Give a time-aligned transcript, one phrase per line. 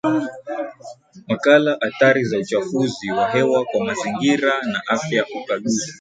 [1.27, 5.89] Makala Athari za Uchafuzi wa Hewa kwa Mazingira na Afya Ukaguzi